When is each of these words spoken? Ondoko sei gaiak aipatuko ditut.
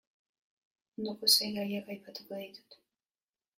Ondoko 1.01 1.29
sei 1.35 1.51
gaiak 1.59 1.93
aipatuko 1.97 2.43
ditut. 2.43 2.81